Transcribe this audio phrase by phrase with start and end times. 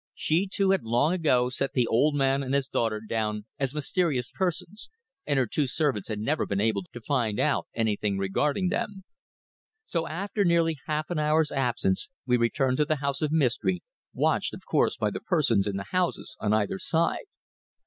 [0.15, 4.31] She, too, had long ago set the old man and his daughter down as mysterious
[4.33, 4.89] persons,
[5.27, 9.03] and her two servants had never been able to find out anything regarding them.
[9.85, 14.55] So after nearly half an hour's absence we returned to the house of mystery, watched,
[14.55, 17.25] of course, by the persons in the houses on either side.